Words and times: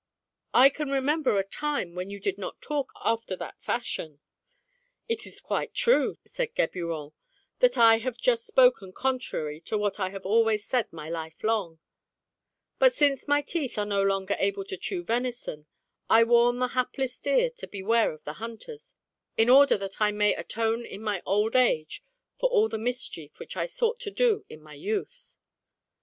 I 0.55 0.69
can 0.69 0.89
remember 0.89 1.37
a 1.37 1.43
time 1.43 1.93
when 1.93 2.09
you 2.09 2.19
did 2.19 2.39
not 2.39 2.59
talk 2.59 2.91
after 3.05 3.35
that 3.35 3.61
fashion."" 3.61 4.19
It 5.07 5.27
is 5.27 5.39
quite 5.39 5.75
true," 5.75 6.17
said 6.25 6.55
Geburon," 6.55 7.13
that 7.59 7.77
I 7.77 7.99
have 7.99 8.17
just 8.17 8.47
spoken 8.47 8.93
contrary 8.93 9.61
to 9.61 9.77
what 9.77 9.99
I 9.99 10.09
have 10.09 10.25
always 10.25 10.65
said 10.65 10.91
my 10.91 11.07
life 11.07 11.43
long; 11.43 11.77
but 12.79 12.95
since 12.95 13.27
my 13.27 13.43
teeth 13.43 13.77
are 13.77 13.85
no 13.85 14.01
longer 14.01 14.35
able 14.39 14.65
to 14.65 14.75
chew 14.75 15.03
venison, 15.03 15.67
I 16.09 16.23
warn 16.23 16.57
the 16.57 16.69
hapless 16.69 17.19
deer 17.19 17.51
to 17.51 17.67
beware 17.67 18.11
of 18.11 18.23
the 18.23 18.33
hunters, 18.41 18.95
in 19.37 19.51
order 19.51 19.77
that 19.77 20.01
I 20.01 20.11
may 20.11 20.33
atone 20.33 20.83
in 20.83 21.03
my 21.03 21.21
old 21.27 21.55
age 21.55 22.03
for 22.39 22.49
all 22.49 22.67
the 22.69 22.79
mischief 22.79 23.37
which 23.37 23.55
I 23.55 23.67
sought 23.67 23.99
to 23.99 24.09
do 24.09 24.45
in 24.49 24.63
my 24.63 24.73
youth." 24.73 25.37